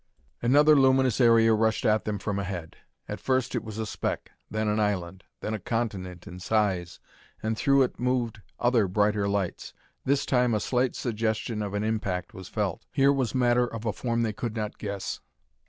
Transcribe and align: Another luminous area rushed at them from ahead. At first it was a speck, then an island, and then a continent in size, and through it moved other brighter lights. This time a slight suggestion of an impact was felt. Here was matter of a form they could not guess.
Another 0.41 0.75
luminous 0.75 1.21
area 1.21 1.53
rushed 1.53 1.85
at 1.85 2.05
them 2.05 2.17
from 2.17 2.39
ahead. 2.39 2.75
At 3.07 3.19
first 3.19 3.53
it 3.53 3.63
was 3.63 3.77
a 3.77 3.85
speck, 3.85 4.31
then 4.49 4.67
an 4.67 4.79
island, 4.79 5.23
and 5.29 5.41
then 5.41 5.53
a 5.53 5.59
continent 5.59 6.25
in 6.25 6.39
size, 6.39 6.99
and 7.43 7.55
through 7.55 7.83
it 7.83 7.99
moved 7.99 8.41
other 8.59 8.87
brighter 8.87 9.27
lights. 9.29 9.75
This 10.03 10.25
time 10.25 10.55
a 10.55 10.59
slight 10.59 10.95
suggestion 10.95 11.61
of 11.61 11.75
an 11.75 11.83
impact 11.83 12.33
was 12.33 12.49
felt. 12.49 12.83
Here 12.91 13.13
was 13.13 13.35
matter 13.35 13.67
of 13.67 13.85
a 13.85 13.93
form 13.93 14.23
they 14.23 14.33
could 14.33 14.55
not 14.55 14.79
guess. 14.79 15.19